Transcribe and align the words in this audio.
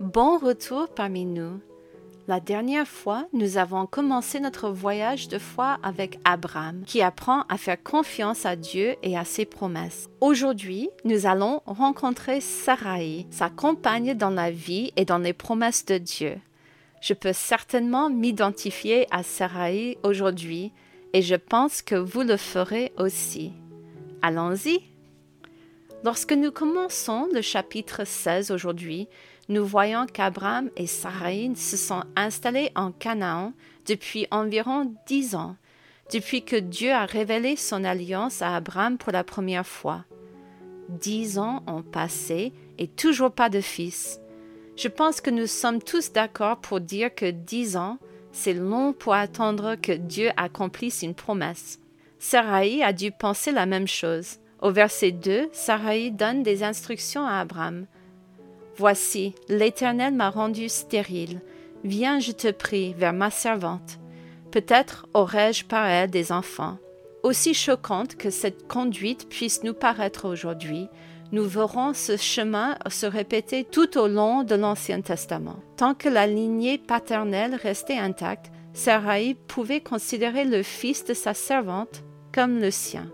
Bon 0.00 0.36
retour 0.36 0.88
parmi 0.88 1.24
nous. 1.24 1.58
La 2.28 2.38
dernière 2.38 2.86
fois, 2.86 3.26
nous 3.32 3.56
avons 3.56 3.86
commencé 3.86 4.40
notre 4.40 4.68
voyage 4.68 5.28
de 5.28 5.38
foi 5.38 5.78
avec 5.82 6.18
Abraham, 6.24 6.82
qui 6.84 7.00
apprend 7.00 7.44
à 7.48 7.56
faire 7.56 7.82
confiance 7.82 8.44
à 8.44 8.56
Dieu 8.56 8.96
et 9.02 9.16
à 9.16 9.24
ses 9.24 9.46
promesses. 9.46 10.10
Aujourd'hui, 10.20 10.90
nous 11.04 11.26
allons 11.26 11.62
rencontrer 11.64 12.42
Sarai, 12.42 13.26
sa 13.30 13.48
compagne 13.48 14.12
dans 14.12 14.28
la 14.28 14.50
vie 14.50 14.92
et 14.96 15.06
dans 15.06 15.18
les 15.18 15.32
promesses 15.32 15.86
de 15.86 15.96
Dieu. 15.96 16.34
Je 17.00 17.14
peux 17.14 17.32
certainement 17.32 18.10
m'identifier 18.10 19.06
à 19.10 19.22
Sarai 19.22 19.96
aujourd'hui 20.02 20.72
et 21.14 21.22
je 21.22 21.36
pense 21.36 21.80
que 21.80 21.94
vous 21.94 22.20
le 22.20 22.36
ferez 22.36 22.92
aussi. 22.98 23.54
Allons-y. 24.20 24.82
Lorsque 26.04 26.32
nous 26.32 26.52
commençons 26.52 27.26
le 27.32 27.40
chapitre 27.40 28.06
16 28.06 28.50
aujourd'hui, 28.50 29.08
nous 29.48 29.64
voyons 29.64 30.06
qu'Abraham 30.06 30.70
et 30.76 30.86
Sarai 30.86 31.52
se 31.54 31.76
sont 31.76 32.02
installés 32.16 32.70
en 32.74 32.90
Canaan 32.90 33.52
depuis 33.86 34.26
environ 34.30 34.92
dix 35.06 35.34
ans, 35.34 35.56
depuis 36.12 36.44
que 36.44 36.56
Dieu 36.56 36.92
a 36.92 37.06
révélé 37.06 37.56
son 37.56 37.84
alliance 37.84 38.42
à 38.42 38.56
Abraham 38.56 38.98
pour 38.98 39.12
la 39.12 39.24
première 39.24 39.66
fois. 39.66 40.04
Dix 40.88 41.38
ans 41.38 41.62
ont 41.66 41.82
passé 41.82 42.52
et 42.78 42.88
toujours 42.88 43.32
pas 43.32 43.48
de 43.48 43.60
fils. 43.60 44.20
Je 44.76 44.88
pense 44.88 45.20
que 45.20 45.30
nous 45.30 45.46
sommes 45.46 45.82
tous 45.82 46.12
d'accord 46.12 46.58
pour 46.58 46.80
dire 46.80 47.14
que 47.14 47.30
dix 47.30 47.76
ans, 47.76 47.98
c'est 48.32 48.52
long 48.52 48.92
pour 48.92 49.14
attendre 49.14 49.76
que 49.76 49.92
Dieu 49.92 50.30
accomplisse 50.36 51.02
une 51.02 51.14
promesse. 51.14 51.80
Sarai 52.18 52.82
a 52.82 52.92
dû 52.92 53.10
penser 53.10 53.52
la 53.52 53.66
même 53.66 53.88
chose. 53.88 54.38
Au 54.60 54.70
verset 54.70 55.12
2, 55.12 55.48
Sarai 55.52 56.10
donne 56.10 56.42
des 56.42 56.62
instructions 56.62 57.26
à 57.26 57.40
Abraham. 57.40 57.86
Voici, 58.78 59.34
l'Éternel 59.48 60.14
m'a 60.14 60.30
rendu 60.30 60.68
stérile. 60.68 61.40
Viens, 61.84 62.20
je 62.20 62.32
te 62.32 62.50
prie, 62.50 62.94
vers 62.94 63.12
ma 63.12 63.30
servante. 63.30 63.98
Peut-être 64.50 65.06
aurai-je 65.14 65.64
par 65.64 65.86
elle 65.86 66.10
des 66.10 66.30
enfants. 66.30 66.78
Aussi 67.22 67.54
choquante 67.54 68.16
que 68.16 68.30
cette 68.30 68.68
conduite 68.68 69.28
puisse 69.28 69.62
nous 69.62 69.74
paraître 69.74 70.28
aujourd'hui, 70.28 70.88
nous 71.32 71.44
verrons 71.44 71.92
ce 71.92 72.16
chemin 72.16 72.76
se 72.88 73.06
répéter 73.06 73.64
tout 73.64 73.98
au 73.98 74.06
long 74.06 74.44
de 74.44 74.54
l'Ancien 74.54 75.00
Testament. 75.00 75.56
Tant 75.76 75.94
que 75.94 76.08
la 76.08 76.26
lignée 76.26 76.78
paternelle 76.78 77.54
restait 77.54 77.98
intacte, 77.98 78.52
Sarai 78.74 79.36
pouvait 79.48 79.80
considérer 79.80 80.44
le 80.44 80.62
fils 80.62 81.04
de 81.04 81.14
sa 81.14 81.34
servante 81.34 82.04
comme 82.32 82.60
le 82.60 82.70
sien. 82.70 83.10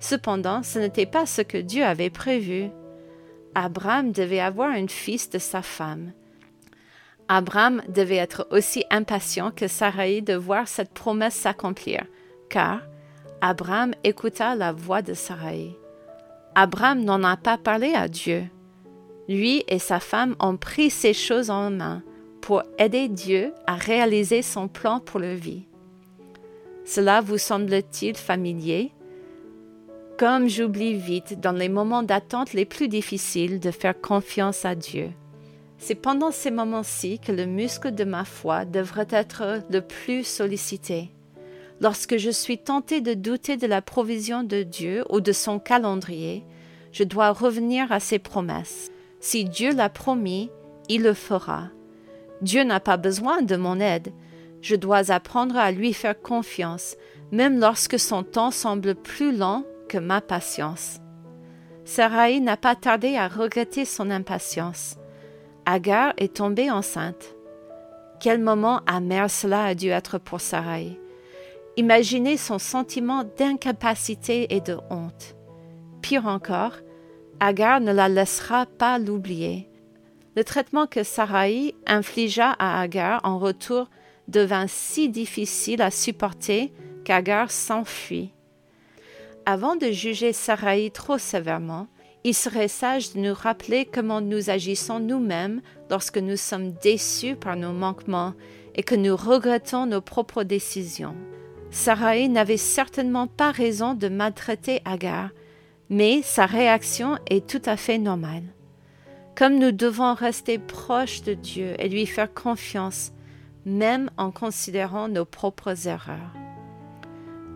Cependant, 0.00 0.62
ce 0.64 0.80
n'était 0.80 1.06
pas 1.06 1.24
ce 1.24 1.40
que 1.42 1.58
Dieu 1.58 1.84
avait 1.84 2.10
prévu. 2.10 2.68
Abraham 3.54 4.12
devait 4.12 4.40
avoir 4.40 4.70
un 4.70 4.86
fils 4.86 5.28
de 5.30 5.38
sa 5.38 5.62
femme. 5.62 6.12
Abraham 7.28 7.82
devait 7.88 8.16
être 8.16 8.46
aussi 8.50 8.84
impatient 8.90 9.50
que 9.50 9.68
Sarai 9.68 10.20
de 10.20 10.34
voir 10.34 10.68
cette 10.68 10.92
promesse 10.92 11.34
s'accomplir, 11.34 12.04
car 12.48 12.80
Abraham 13.40 13.92
écouta 14.04 14.54
la 14.54 14.72
voix 14.72 15.02
de 15.02 15.14
Sarai. 15.14 15.76
Abraham 16.54 17.04
n'en 17.04 17.22
a 17.24 17.36
pas 17.36 17.58
parlé 17.58 17.94
à 17.94 18.08
Dieu. 18.08 18.44
Lui 19.28 19.64
et 19.68 19.78
sa 19.78 20.00
femme 20.00 20.36
ont 20.40 20.56
pris 20.56 20.90
ces 20.90 21.14
choses 21.14 21.50
en 21.50 21.70
main 21.70 22.02
pour 22.40 22.62
aider 22.78 23.08
Dieu 23.08 23.54
à 23.66 23.76
réaliser 23.76 24.42
son 24.42 24.68
plan 24.68 25.00
pour 25.00 25.20
leur 25.20 25.36
vie. 25.36 25.66
Cela 26.84 27.20
vous 27.20 27.38
semble-t-il 27.38 28.16
familier? 28.16 28.92
Comme 30.22 30.48
j'oublie 30.48 30.94
vite 30.94 31.40
dans 31.40 31.50
les 31.50 31.68
moments 31.68 32.04
d'attente 32.04 32.52
les 32.52 32.64
plus 32.64 32.86
difficiles 32.86 33.58
de 33.58 33.72
faire 33.72 34.00
confiance 34.00 34.64
à 34.64 34.76
Dieu. 34.76 35.10
C'est 35.78 35.96
pendant 35.96 36.30
ces 36.30 36.52
moments-ci 36.52 37.18
que 37.18 37.32
le 37.32 37.44
muscle 37.44 37.92
de 37.92 38.04
ma 38.04 38.24
foi 38.24 38.64
devrait 38.64 39.08
être 39.10 39.64
le 39.68 39.80
plus 39.80 40.22
sollicité. 40.22 41.10
Lorsque 41.80 42.18
je 42.18 42.30
suis 42.30 42.58
tenté 42.58 43.00
de 43.00 43.14
douter 43.14 43.56
de 43.56 43.66
la 43.66 43.82
provision 43.82 44.44
de 44.44 44.62
Dieu 44.62 45.04
ou 45.10 45.20
de 45.20 45.32
son 45.32 45.58
calendrier, 45.58 46.44
je 46.92 47.02
dois 47.02 47.32
revenir 47.32 47.90
à 47.90 47.98
ses 47.98 48.20
promesses. 48.20 48.92
Si 49.18 49.44
Dieu 49.44 49.74
l'a 49.74 49.88
promis, 49.88 50.50
il 50.88 51.02
le 51.02 51.14
fera. 51.14 51.64
Dieu 52.42 52.62
n'a 52.62 52.78
pas 52.78 52.96
besoin 52.96 53.42
de 53.42 53.56
mon 53.56 53.80
aide. 53.80 54.12
Je 54.60 54.76
dois 54.76 55.10
apprendre 55.10 55.56
à 55.56 55.72
lui 55.72 55.92
faire 55.92 56.22
confiance, 56.22 56.94
même 57.32 57.58
lorsque 57.58 57.98
son 57.98 58.22
temps 58.22 58.52
semble 58.52 58.94
plus 58.94 59.36
lent 59.36 59.64
ma 59.98 60.20
patience. 60.20 60.98
Sarai 61.84 62.40
n'a 62.40 62.56
pas 62.56 62.76
tardé 62.76 63.16
à 63.16 63.28
regretter 63.28 63.84
son 63.84 64.10
impatience. 64.10 64.96
Agar 65.66 66.12
est 66.16 66.36
tombée 66.36 66.70
enceinte. 66.70 67.34
Quel 68.20 68.40
moment 68.40 68.80
amer 68.86 69.28
cela 69.30 69.64
a 69.64 69.74
dû 69.74 69.88
être 69.88 70.18
pour 70.18 70.40
Sarai. 70.40 70.98
Imaginez 71.76 72.36
son 72.36 72.58
sentiment 72.58 73.24
d'incapacité 73.36 74.54
et 74.54 74.60
de 74.60 74.76
honte. 74.90 75.34
Pire 76.02 76.26
encore, 76.26 76.76
Agar 77.40 77.80
ne 77.80 77.92
la 77.92 78.08
laissera 78.08 78.66
pas 78.66 78.98
l'oublier. 78.98 79.68
Le 80.36 80.44
traitement 80.44 80.86
que 80.86 81.02
Sarai 81.02 81.74
infligea 81.86 82.52
à 82.58 82.80
Agar 82.80 83.20
en 83.24 83.38
retour 83.38 83.88
devint 84.28 84.66
si 84.68 85.08
difficile 85.08 85.82
à 85.82 85.90
supporter 85.90 86.72
qu'Agar 87.04 87.50
s'enfuit. 87.50 88.32
Avant 89.44 89.74
de 89.74 89.90
juger 89.90 90.32
Sarai 90.32 90.90
trop 90.94 91.18
sévèrement, 91.18 91.88
il 92.22 92.34
serait 92.34 92.68
sage 92.68 93.12
de 93.12 93.18
nous 93.18 93.34
rappeler 93.34 93.84
comment 93.84 94.20
nous 94.20 94.50
agissons 94.50 95.00
nous-mêmes 95.00 95.62
lorsque 95.90 96.18
nous 96.18 96.36
sommes 96.36 96.72
déçus 96.82 97.34
par 97.34 97.56
nos 97.56 97.72
manquements 97.72 98.34
et 98.76 98.84
que 98.84 98.94
nous 98.94 99.16
regrettons 99.16 99.86
nos 99.86 100.00
propres 100.00 100.44
décisions. 100.44 101.16
Sarai 101.72 102.28
n'avait 102.28 102.56
certainement 102.56 103.26
pas 103.26 103.50
raison 103.50 103.94
de 103.94 104.08
maltraiter 104.08 104.80
Agar, 104.84 105.30
mais 105.90 106.22
sa 106.22 106.46
réaction 106.46 107.18
est 107.28 107.48
tout 107.48 107.62
à 107.64 107.76
fait 107.76 107.98
normale. 107.98 108.44
Comme 109.34 109.58
nous 109.58 109.72
devons 109.72 110.14
rester 110.14 110.58
proches 110.58 111.22
de 111.22 111.34
Dieu 111.34 111.74
et 111.80 111.88
lui 111.88 112.06
faire 112.06 112.32
confiance, 112.32 113.12
même 113.64 114.08
en 114.16 114.30
considérant 114.30 115.08
nos 115.08 115.24
propres 115.24 115.88
erreurs. 115.88 116.41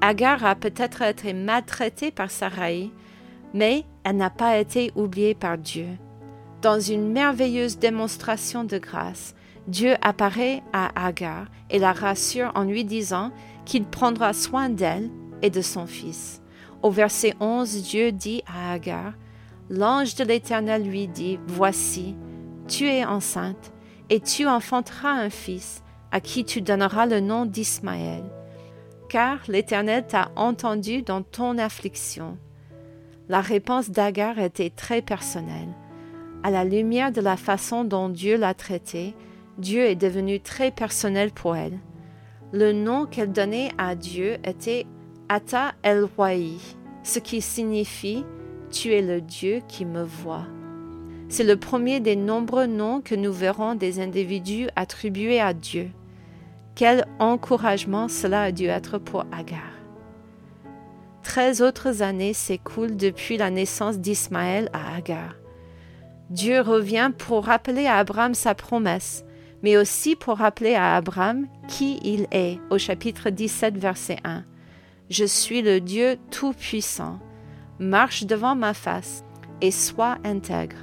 Agar 0.07 0.45
a 0.45 0.55
peut-être 0.55 1.03
été 1.03 1.33
maltraitée 1.33 2.13
par 2.13 2.31
Sarai, 2.31 2.93
mais 3.53 3.85
elle 4.05 4.17
n'a 4.17 4.31
pas 4.31 4.57
été 4.57 4.93
oubliée 4.95 5.35
par 5.35 5.59
Dieu. 5.59 5.89
Dans 6.63 6.79
une 6.79 7.11
merveilleuse 7.11 7.81
démonstration 7.81 8.63
de 8.63 8.79
grâce, 8.79 9.35
Dieu 9.67 9.97
apparaît 10.03 10.63
à 10.73 11.07
Agar 11.09 11.47
et 11.71 11.81
la 11.81 11.93
rassure 11.93 12.53
en 12.55 12.63
lui 12.63 12.85
disant 12.85 13.33
qu'il 13.65 13.85
prendra 13.85 14.33
soin 14.33 14.69
d'elle 14.69 15.11
et 15.43 15.51
de 15.51 15.61
son 15.61 15.89
fils. 15.89 16.41
Au 16.85 16.91
verset 16.91 17.35
11, 17.41 17.83
Dieu 17.83 18.13
dit 18.13 18.45
à 18.47 18.75
Agar, 18.75 19.13
L'ange 19.71 20.15
de 20.15 20.23
l'Éternel 20.23 20.89
lui 20.89 21.09
dit, 21.09 21.41
Voici, 21.49 22.15
tu 22.69 22.87
es 22.87 23.05
enceinte, 23.05 23.73
et 24.09 24.21
tu 24.21 24.47
enfanteras 24.47 25.11
un 25.11 25.31
fils, 25.31 25.83
à 26.13 26.21
qui 26.21 26.45
tu 26.45 26.63
donneras 26.63 27.07
le 27.07 27.19
nom 27.19 27.45
d'Ismaël 27.45 28.23
car 29.09 29.39
l'Éternel 29.49 30.07
t'a 30.07 30.31
entendu 30.37 31.03
dans 31.03 31.23
ton 31.23 31.59
affliction. 31.59 32.39
La 33.29 33.41
réponse 33.41 33.91
d'Agar 33.91 34.39
était 34.39 34.71
très 34.71 35.03
personnelle. 35.03 35.69
À 36.43 36.51
la 36.51 36.65
lumière 36.65 37.11
de 37.11 37.21
la 37.21 37.37
façon 37.37 37.85
dont 37.85 38.09
Dieu 38.09 38.37
l'a 38.37 38.55
traitée, 38.55 39.15
Dieu 39.59 39.83
est 39.83 39.97
devenu 39.97 40.41
très 40.41 40.71
personnel 40.71 41.33
pour 41.33 41.57
elle. 41.57 41.79
Le 42.53 42.73
nom 42.73 43.07
qu'elle 43.07 43.33
donnait 43.33 43.71
à 43.79 43.95
Dieu 43.95 44.37
était 44.45 44.87
Ata 45.29 45.75
El 45.83 46.05
Roi, 46.17 46.59
ce 47.03 47.19
qui 47.19 47.41
signifie 47.41 48.25
Tu 48.71 48.93
es 48.93 49.03
le 49.03 49.21
Dieu 49.21 49.61
qui 49.67 49.85
me 49.85 50.05
voit. 50.05 50.47
C'est 51.29 51.43
le 51.43 51.57
premier 51.57 51.99
des 51.99 52.15
nombreux 52.15 52.67
noms 52.67 53.01
que 53.01 53.17
nous 53.17 53.33
verrons 53.33 53.75
des 53.75 53.99
individus 53.99 54.69
attribués 54.77 55.41
à 55.41 55.53
Dieu. 55.53 55.91
Quel 56.77 57.07
encouragement 57.19 58.07
cela 58.07 58.43
a 58.43 58.53
dû 58.53 58.67
être 58.67 58.99
pour 58.99 59.25
Agar. 59.33 59.73
Treize 61.23 61.63
autres 61.63 62.03
années 62.03 62.35
s'écoulent 62.35 62.99
depuis 62.99 63.39
la 63.39 63.49
naissance 63.49 63.99
d'Ismaël 63.99 64.69
à 64.75 64.95
Agar. 64.95 65.37
Dieu 66.29 66.61
revient 66.61 67.13
pour 67.17 67.47
rappeler 67.47 67.87
à 67.87 67.97
Abraham 67.97 68.35
sa 68.35 68.55
promesse, 68.55 69.25
mais 69.63 69.79
aussi 69.79 70.17
pour 70.17 70.37
rappeler 70.37 70.75
à 70.75 70.97
Abraham 70.97 71.47
qui 71.67 71.99
il 72.05 72.27
est 72.31 72.59
au 72.69 72.77
chapitre 72.77 73.31
17 73.31 73.79
verset 73.79 74.19
1. 74.25 74.45
Je 75.09 75.25
suis 75.25 75.63
le 75.63 75.81
Dieu 75.81 76.19
Tout-Puissant. 76.31 77.19
Marche 77.79 78.25
devant 78.25 78.55
ma 78.55 78.75
face 78.75 79.25
et 79.63 79.71
sois 79.71 80.19
intègre. 80.25 80.77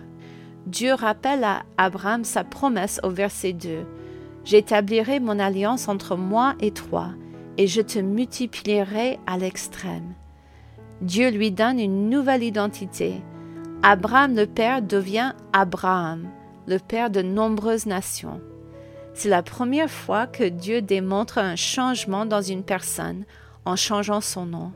Dieu 0.66 0.95
rappelle 0.95 1.44
à 1.44 1.62
Abraham 1.78 2.24
sa 2.24 2.44
promesse 2.44 3.00
au 3.04 3.12
verset 3.12 3.54
2. 3.54 3.86
J'établirai 4.45 5.19
mon 5.19 5.40
alliance 5.40 5.88
entre 5.88 6.16
moi 6.18 6.56
et 6.60 6.72
toi, 6.72 7.10
et 7.57 7.68
je 7.68 7.81
te 7.81 8.00
multiplierai 8.00 9.19
à 9.25 9.38
l'extrême. 9.38 10.13
Dieu 11.01 11.30
lui 11.30 11.51
donne 11.51 11.80
une 11.80 12.10
nouvelle 12.10 12.44
identité. 12.44 13.16
Abraham 13.84 14.36
le 14.36 14.45
Père 14.45 14.81
devient 14.81 15.34
Abraham, 15.54 16.30
le 16.68 16.78
père 16.78 17.10
de 17.10 17.22
nombreuses 17.22 17.86
nations. 17.86 18.42
C'est 19.13 19.30
la 19.30 19.44
première 19.44 19.92
fois 19.92 20.28
que 20.28 20.44
Dieu 20.44 20.81
démontre 20.81 21.38
un 21.38 21.56
changement 21.56 22.25
dans 22.25 22.42
une 22.42 22.63
personne 22.63 23.25
en 23.66 23.75
changeant 23.75 24.22
son 24.22 24.45
nom. 24.45 24.72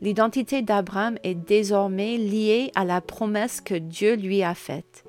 L'identité 0.00 0.62
d'Abraham 0.62 1.16
est 1.24 1.34
désormais 1.34 2.16
liée 2.16 2.70
à 2.74 2.84
la 2.84 3.00
promesse 3.00 3.60
que 3.60 3.74
Dieu 3.74 4.14
lui 4.14 4.42
a 4.42 4.54
faite. 4.54 5.04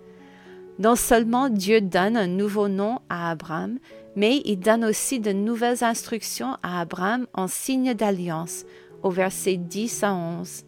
Non 0.80 0.96
seulement 0.96 1.50
Dieu 1.50 1.81
donne 1.81 2.16
un 2.16 2.28
nouveau 2.28 2.70
nom 2.70 3.00
à 3.10 3.31
Abraham, 3.31 3.80
mais 4.16 4.42
il 4.46 4.62
donne 4.62 4.86
aussi 4.86 5.20
de 5.20 5.34
nouvelles 5.34 5.84
instructions 5.84 6.56
à 6.64 6.80
Abraham 6.80 7.28
en 7.34 7.50
signe 7.50 7.94
d'alliance, 7.94 8.64
au 9.04 9.10
verset 9.10 9.58
10 9.58 10.04
à 10.04 10.14
11. 10.14 10.64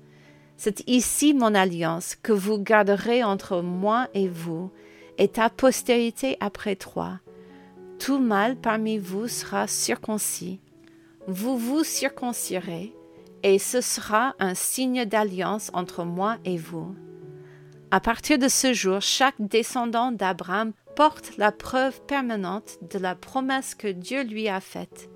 C'est 0.57 0.87
ici 0.87 1.33
mon 1.33 1.55
alliance 1.55 2.15
que 2.21 2.33
vous 2.33 2.59
garderez 2.59 3.23
entre 3.23 3.61
moi 3.61 4.09
et 4.13 4.27
vous, 4.27 4.69
et 5.17 5.29
ta 5.29 5.49
postérité 5.49 6.35
après 6.41 6.75
toi. 6.75 7.19
Tout 7.97 8.19
mâle 8.19 8.57
parmi 8.57 8.97
vous 8.97 9.29
sera 9.29 9.65
circoncis. 9.65 10.59
Vous 11.25 11.57
vous 11.57 11.85
circoncirez, 11.85 12.93
et 13.43 13.59
ce 13.59 13.79
sera 13.79 14.35
un 14.39 14.55
signe 14.55 15.05
d'alliance 15.05 15.71
entre 15.73 16.03
moi 16.03 16.37
et 16.43 16.57
vous. 16.57 16.95
À 17.93 17.99
partir 17.99 18.39
de 18.39 18.47
ce 18.47 18.71
jour, 18.71 19.01
chaque 19.01 19.35
descendant 19.39 20.13
d'Abraham 20.13 20.71
porte 20.95 21.35
la 21.37 21.51
preuve 21.51 21.99
permanente 22.03 22.77
de 22.89 22.97
la 22.97 23.15
promesse 23.15 23.75
que 23.75 23.89
Dieu 23.89 24.23
lui 24.23 24.47
a 24.47 24.61
faite. 24.61 25.09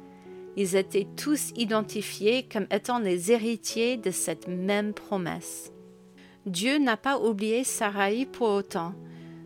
Ils 0.58 0.76
étaient 0.76 1.08
tous 1.16 1.52
identifiés 1.56 2.46
comme 2.52 2.68
étant 2.70 3.00
les 3.00 3.32
héritiers 3.32 3.96
de 3.96 4.12
cette 4.12 4.50
même 4.50 4.94
promesse. 4.94 5.72
Dieu 6.46 6.78
n'a 6.78 6.98
pas 6.98 7.18
oublié 7.18 7.64
Sarai 7.64 8.26
pour 8.26 8.50
autant. 8.50 8.94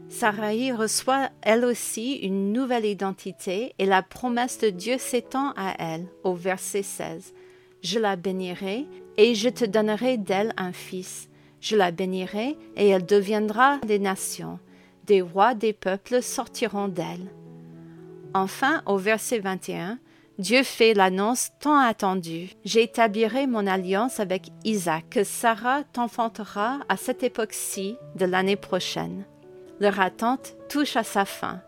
Sarai 0.09 0.71
reçoit 0.71 1.29
elle 1.43 1.65
aussi 1.65 2.13
une 2.15 2.51
nouvelle 2.51 2.85
identité 2.85 3.75
et 3.77 3.85
la 3.85 4.01
promesse 4.01 4.57
de 4.57 4.71
Dieu 4.71 4.97
s'étend 4.97 5.53
à 5.55 5.75
elle 5.77 6.07
au 6.23 6.33
verset 6.33 6.81
16. 6.81 7.35
Je 7.83 7.99
la 7.99 8.15
bénirai 8.15 8.87
et 9.17 9.35
je 9.35 9.49
te 9.49 9.65
donnerai 9.65 10.17
d'elle 10.17 10.51
un 10.57 10.73
fils. 10.73 11.28
Je 11.61 11.75
la 11.75 11.91
bénirai 11.91 12.57
et 12.75 12.89
elle 12.89 13.05
deviendra 13.05 13.77
des 13.79 13.99
nations. 13.99 14.59
Des 15.05 15.21
rois 15.21 15.55
des 15.55 15.73
peuples 15.73 16.21
sortiront 16.21 16.87
d'elle. 16.87 17.31
Enfin, 18.33 18.83
au 18.85 18.97
verset 18.97 19.39
21, 19.39 19.97
Dieu 20.37 20.63
fait 20.63 20.93
l'annonce 20.93 21.49
tant 21.59 21.77
attendue. 21.77 22.51
J'établirai 22.63 23.45
mon 23.45 23.67
alliance 23.67 24.21
avec 24.21 24.47
Isaac, 24.63 25.05
que 25.09 25.23
Sarah 25.23 25.83
t'enfantera 25.91 26.79
à 26.87 26.95
cette 26.95 27.23
époque-ci 27.23 27.97
de 28.15 28.25
l'année 28.25 28.55
prochaine. 28.55 29.25
Leur 29.81 29.99
attente 29.99 30.55
touche 30.69 30.95
à 30.95 31.03
sa 31.03 31.25
fin. 31.25 31.61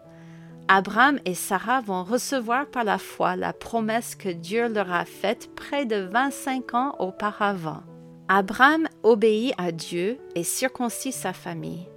Abraham 0.69 1.19
et 1.25 1.33
Sarah 1.33 1.81
vont 1.81 2.05
recevoir 2.05 2.65
par 2.67 2.85
la 2.85 2.97
foi 2.97 3.35
la 3.35 3.51
promesse 3.51 4.15
que 4.15 4.29
Dieu 4.29 4.69
leur 4.69 4.89
a 4.89 5.03
faite 5.03 5.53
près 5.53 5.85
de 5.85 5.97
25 5.97 6.73
ans 6.73 6.95
auparavant. 6.99 7.83
Abraham 8.29 8.87
obéit 9.03 9.53
à 9.57 9.71
Dieu 9.71 10.17
et 10.35 10.43
circoncit 10.43 11.11
sa 11.11 11.33
famille. 11.33 11.87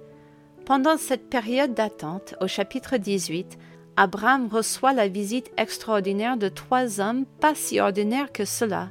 Pendant 0.65 0.97
cette 0.97 1.29
période 1.29 1.73
d'attente, 1.73 2.35
au 2.41 2.47
chapitre 2.47 2.97
18, 2.97 3.57
Abraham 3.97 4.47
reçoit 4.47 4.93
la 4.93 5.07
visite 5.07 5.51
extraordinaire 5.57 6.37
de 6.37 6.49
trois 6.49 6.99
hommes 6.99 7.25
pas 7.39 7.55
si 7.55 7.79
ordinaires 7.79 8.31
que 8.31 8.45
cela. 8.45 8.89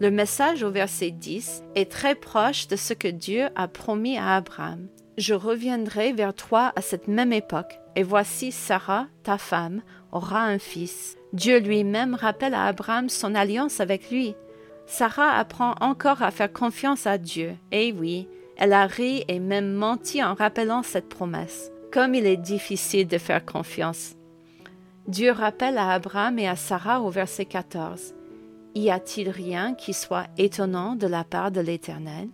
Le 0.00 0.10
message 0.10 0.64
au 0.64 0.70
verset 0.70 1.12
10 1.12 1.62
est 1.76 1.90
très 1.90 2.16
proche 2.16 2.66
de 2.66 2.74
ce 2.74 2.94
que 2.94 3.06
Dieu 3.06 3.48
a 3.54 3.68
promis 3.68 4.18
à 4.18 4.34
Abraham. 4.34 4.88
Je 5.18 5.34
reviendrai 5.34 6.12
vers 6.12 6.34
toi 6.34 6.72
à 6.74 6.80
cette 6.80 7.06
même 7.06 7.32
époque, 7.32 7.78
et 7.94 8.02
voici 8.02 8.50
Sarah, 8.50 9.06
ta 9.22 9.38
femme, 9.38 9.82
aura 10.10 10.42
un 10.42 10.58
fils. 10.58 11.16
Dieu 11.32 11.60
lui-même 11.60 12.14
rappelle 12.14 12.54
à 12.54 12.66
Abraham 12.66 13.08
son 13.08 13.36
alliance 13.36 13.78
avec 13.78 14.10
lui. 14.10 14.34
Sarah 14.86 15.38
apprend 15.38 15.74
encore 15.80 16.22
à 16.22 16.30
faire 16.30 16.52
confiance 16.52 17.06
à 17.06 17.18
Dieu. 17.18 17.56
Et 17.72 17.92
oui, 17.92 18.28
elle 18.56 18.72
a 18.72 18.86
ri 18.86 19.24
et 19.28 19.40
même 19.40 19.72
menti 19.72 20.22
en 20.22 20.34
rappelant 20.34 20.82
cette 20.82 21.08
promesse. 21.08 21.70
Comme 21.92 22.14
il 22.14 22.26
est 22.26 22.36
difficile 22.36 23.06
de 23.06 23.18
faire 23.18 23.44
confiance. 23.44 24.16
Dieu 25.06 25.30
rappelle 25.30 25.78
à 25.78 25.92
Abraham 25.92 26.38
et 26.38 26.48
à 26.48 26.56
Sarah 26.56 27.00
au 27.00 27.10
verset 27.10 27.44
14. 27.44 28.14
Y 28.74 28.90
a-t-il 28.90 29.30
rien 29.30 29.74
qui 29.74 29.92
soit 29.92 30.26
étonnant 30.36 30.96
de 30.96 31.06
la 31.06 31.22
part 31.22 31.52
de 31.52 31.60
l'Éternel? 31.60 32.28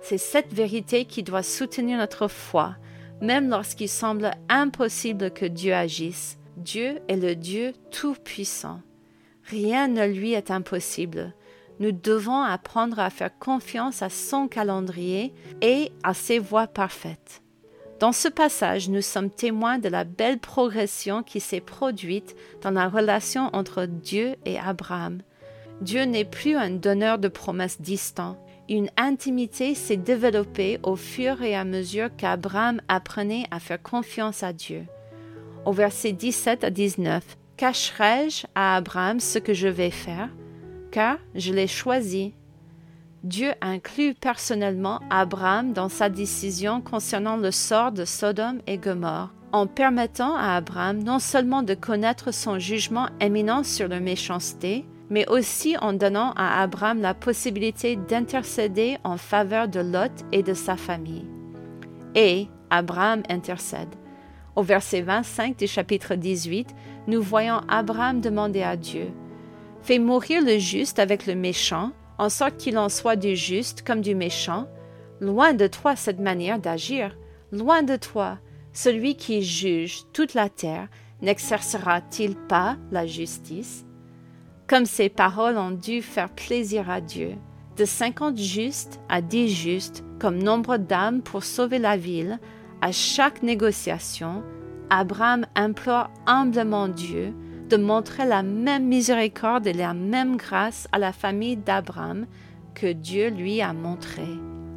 C'est 0.00 0.18
cette 0.18 0.52
vérité 0.52 1.04
qui 1.04 1.22
doit 1.22 1.42
soutenir 1.42 1.98
notre 1.98 2.28
foi, 2.28 2.76
même 3.20 3.48
lorsqu'il 3.48 3.88
semble 3.88 4.30
impossible 4.48 5.30
que 5.30 5.46
Dieu 5.46 5.74
agisse. 5.74 6.38
Dieu 6.56 7.00
est 7.08 7.16
le 7.16 7.34
Dieu 7.34 7.72
tout-puissant. 7.90 8.80
Rien 9.44 9.88
ne 9.88 10.06
lui 10.06 10.32
est 10.32 10.50
impossible 10.50 11.34
nous 11.80 11.92
devons 11.92 12.42
apprendre 12.42 12.98
à 12.98 13.10
faire 13.10 13.36
confiance 13.38 14.02
à 14.02 14.08
son 14.08 14.48
calendrier 14.48 15.34
et 15.60 15.90
à 16.02 16.14
ses 16.14 16.38
voies 16.38 16.66
parfaites. 16.66 17.42
Dans 18.00 18.12
ce 18.12 18.28
passage, 18.28 18.88
nous 18.88 19.02
sommes 19.02 19.30
témoins 19.30 19.78
de 19.78 19.88
la 19.88 20.04
belle 20.04 20.38
progression 20.38 21.22
qui 21.22 21.40
s'est 21.40 21.60
produite 21.60 22.34
dans 22.60 22.72
la 22.72 22.88
relation 22.88 23.50
entre 23.52 23.86
Dieu 23.86 24.34
et 24.44 24.58
Abraham. 24.58 25.22
Dieu 25.80 26.02
n'est 26.02 26.24
plus 26.24 26.56
un 26.56 26.70
donneur 26.70 27.18
de 27.18 27.28
promesses 27.28 27.80
distant. 27.80 28.36
Une 28.68 28.88
intimité 28.96 29.74
s'est 29.74 29.96
développée 29.96 30.80
au 30.82 30.96
fur 30.96 31.42
et 31.42 31.54
à 31.54 31.64
mesure 31.64 32.08
qu'Abraham 32.16 32.80
apprenait 32.88 33.46
à 33.50 33.60
faire 33.60 33.82
confiance 33.82 34.42
à 34.42 34.52
Dieu. 34.52 34.86
Au 35.64 35.72
verset 35.72 36.12
17 36.12 36.64
à 36.64 36.70
19, 36.70 37.24
Cacherai-je 37.56 38.46
à 38.56 38.76
Abraham 38.76 39.20
ce 39.20 39.38
que 39.38 39.54
je 39.54 39.68
vais 39.68 39.90
faire? 39.90 40.28
Je 41.34 41.52
l'ai 41.52 41.66
choisi. 41.66 42.34
Dieu 43.22 43.52
inclut 43.60 44.14
personnellement 44.14 45.00
Abraham 45.10 45.72
dans 45.72 45.88
sa 45.88 46.08
décision 46.08 46.80
concernant 46.80 47.36
le 47.36 47.50
sort 47.50 47.92
de 47.92 48.04
Sodome 48.04 48.60
et 48.66 48.76
Gomorre, 48.76 49.32
en 49.52 49.66
permettant 49.66 50.34
à 50.36 50.56
Abraham 50.56 51.02
non 51.02 51.18
seulement 51.18 51.62
de 51.62 51.74
connaître 51.74 52.32
son 52.32 52.58
jugement 52.58 53.08
éminent 53.20 53.62
sur 53.62 53.88
leur 53.88 54.00
méchanceté, 54.00 54.84
mais 55.08 55.26
aussi 55.28 55.76
en 55.78 55.94
donnant 55.94 56.32
à 56.36 56.60
Abraham 56.62 57.00
la 57.00 57.14
possibilité 57.14 57.96
d'intercéder 57.96 58.98
en 59.04 59.16
faveur 59.16 59.68
de 59.68 59.80
Lot 59.80 60.12
et 60.32 60.42
de 60.42 60.54
sa 60.54 60.76
famille. 60.76 61.26
Et 62.14 62.48
Abraham 62.70 63.22
intercède. 63.28 63.94
Au 64.54 64.62
verset 64.62 65.00
25 65.00 65.56
du 65.56 65.66
chapitre 65.66 66.14
18, 66.14 66.74
nous 67.08 67.22
voyons 67.22 67.60
Abraham 67.68 68.20
demander 68.20 68.62
à 68.62 68.76
Dieu 68.76 69.12
Fais 69.84 69.98
mourir 69.98 70.42
le 70.42 70.56
juste 70.56 70.98
avec 70.98 71.26
le 71.26 71.34
méchant, 71.34 71.90
en 72.16 72.30
sorte 72.30 72.56
qu'il 72.56 72.78
en 72.78 72.88
soit 72.88 73.16
du 73.16 73.36
juste 73.36 73.82
comme 73.82 74.00
du 74.00 74.14
méchant. 74.14 74.66
Loin 75.20 75.52
de 75.52 75.66
toi 75.66 75.94
cette 75.94 76.20
manière 76.20 76.58
d'agir. 76.58 77.14
Loin 77.52 77.82
de 77.82 77.96
toi, 77.96 78.38
celui 78.72 79.14
qui 79.14 79.42
juge 79.42 80.04
toute 80.14 80.32
la 80.32 80.48
terre, 80.48 80.88
n'exercera-t-il 81.20 82.34
pas 82.34 82.78
la 82.92 83.06
justice? 83.06 83.84
Comme 84.66 84.86
ces 84.86 85.10
paroles 85.10 85.58
ont 85.58 85.72
dû 85.72 86.00
faire 86.00 86.30
plaisir 86.30 86.88
à 86.88 87.02
Dieu, 87.02 87.34
de 87.76 87.84
cinquante 87.84 88.38
justes 88.38 89.00
à 89.10 89.20
dix 89.20 89.50
justes, 89.50 90.02
comme 90.18 90.42
nombre 90.42 90.78
d'âmes 90.78 91.20
pour 91.20 91.44
sauver 91.44 91.78
la 91.78 91.98
ville, 91.98 92.38
à 92.80 92.90
chaque 92.90 93.42
négociation, 93.42 94.42
Abraham 94.88 95.44
implore 95.54 96.08
humblement 96.26 96.88
Dieu 96.88 97.34
de 97.74 97.82
montrer 97.82 98.24
la 98.24 98.44
même 98.44 98.86
miséricorde 98.86 99.66
et 99.66 99.72
la 99.72 99.94
même 99.94 100.36
grâce 100.36 100.86
à 100.92 100.98
la 100.98 101.12
famille 101.12 101.56
d'Abraham 101.56 102.26
que 102.72 102.92
Dieu 102.92 103.30
lui 103.30 103.60
a 103.62 103.72
montré. 103.72 104.22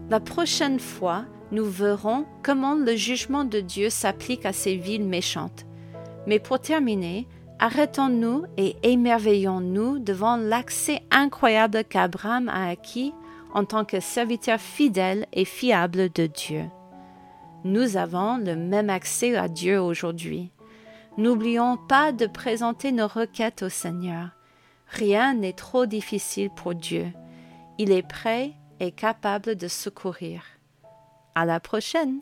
La 0.10 0.20
prochaine 0.20 0.80
fois, 0.80 1.26
nous 1.52 1.66
verrons 1.66 2.26
comment 2.42 2.74
le 2.74 2.96
jugement 2.96 3.46
de 3.46 3.60
Dieu 3.60 3.92
s'applique 3.92 4.48
à 4.48 4.52
ces 4.52 4.76
villes 4.78 5.06
méchantes. 5.06 5.68
Mais 6.26 6.40
pour 6.40 6.60
terminer, 6.60 7.28
arrêtons-nous 7.60 8.46
et 8.58 8.76
émerveillons-nous 8.82 10.00
devant 10.00 10.36
l'accès 10.36 11.04
incroyable 11.12 11.84
qu'Abraham 11.84 12.50
a 12.50 12.68
acquis 12.70 13.14
en 13.54 13.64
tant 13.64 13.86
que 13.86 14.00
serviteur 14.00 14.60
fidèle 14.60 15.28
et 15.34 15.46
fiable 15.46 16.10
de 16.16 16.26
Dieu. 16.26 16.64
Nous 17.64 17.96
avons 17.96 18.38
le 18.38 18.56
même 18.56 18.90
accès 18.90 19.36
à 19.36 19.48
Dieu 19.48 19.80
aujourd'hui. 19.80 20.50
N'oublions 21.18 21.78
pas 21.78 22.12
de 22.12 22.28
présenter 22.28 22.92
nos 22.92 23.08
requêtes 23.08 23.64
au 23.64 23.70
Seigneur. 23.70 24.30
Rien 24.88 25.34
n'est 25.34 25.54
trop 25.54 25.88
difficile 25.88 26.52
pour 26.56 26.76
Dieu. 26.76 27.12
Il 27.80 27.92
est 27.92 28.08
prêt 28.08 28.54
et 28.80 28.92
capable 28.92 29.56
de 29.56 29.68
secourir. 29.68 30.44
À 31.34 31.46
la 31.46 31.60
prochaine! 31.60 32.22